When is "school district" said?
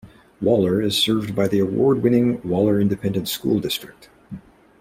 3.29-4.09